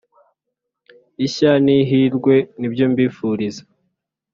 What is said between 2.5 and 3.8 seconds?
nibyo mbifuriza